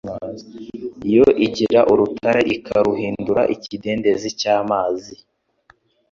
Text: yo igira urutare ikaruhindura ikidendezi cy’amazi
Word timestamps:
yo 1.15 1.27
igira 1.45 1.79
urutare 1.91 2.41
ikaruhindura 2.55 3.41
ikidendezi 3.55 4.29
cy’amazi 4.39 5.15